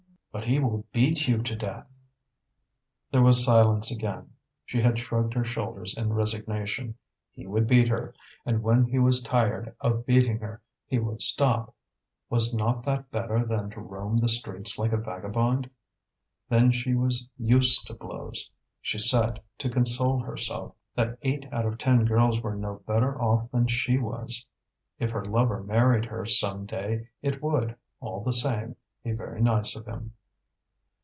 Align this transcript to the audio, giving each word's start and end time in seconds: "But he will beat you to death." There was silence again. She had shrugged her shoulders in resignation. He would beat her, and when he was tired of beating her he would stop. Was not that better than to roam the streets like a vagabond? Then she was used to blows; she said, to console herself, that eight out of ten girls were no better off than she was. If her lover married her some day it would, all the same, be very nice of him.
"But 0.33 0.45
he 0.45 0.59
will 0.59 0.85
beat 0.93 1.27
you 1.27 1.43
to 1.43 1.55
death." 1.57 1.91
There 3.11 3.21
was 3.21 3.43
silence 3.43 3.91
again. 3.91 4.31
She 4.63 4.81
had 4.81 4.97
shrugged 4.97 5.33
her 5.33 5.43
shoulders 5.43 5.93
in 5.97 6.13
resignation. 6.13 6.95
He 7.33 7.45
would 7.45 7.67
beat 7.67 7.89
her, 7.89 8.13
and 8.45 8.63
when 8.63 8.85
he 8.85 8.97
was 8.97 9.21
tired 9.21 9.75
of 9.81 10.05
beating 10.05 10.39
her 10.39 10.61
he 10.87 10.99
would 10.99 11.21
stop. 11.21 11.75
Was 12.29 12.55
not 12.55 12.85
that 12.85 13.11
better 13.11 13.43
than 13.45 13.71
to 13.71 13.81
roam 13.81 14.15
the 14.15 14.29
streets 14.29 14.79
like 14.79 14.93
a 14.93 14.97
vagabond? 14.97 15.69
Then 16.47 16.71
she 16.71 16.95
was 16.95 17.27
used 17.37 17.85
to 17.87 17.93
blows; 17.93 18.49
she 18.79 18.99
said, 18.99 19.41
to 19.57 19.69
console 19.69 20.19
herself, 20.21 20.73
that 20.95 21.17
eight 21.23 21.45
out 21.51 21.65
of 21.65 21.77
ten 21.77 22.05
girls 22.05 22.39
were 22.39 22.55
no 22.55 22.75
better 22.87 23.21
off 23.21 23.51
than 23.51 23.67
she 23.67 23.97
was. 23.97 24.45
If 24.97 25.11
her 25.11 25.25
lover 25.25 25.61
married 25.61 26.05
her 26.05 26.25
some 26.25 26.65
day 26.65 27.09
it 27.21 27.43
would, 27.43 27.75
all 27.99 28.23
the 28.23 28.31
same, 28.31 28.77
be 29.03 29.11
very 29.11 29.41
nice 29.41 29.75
of 29.75 29.85
him. 29.85 30.13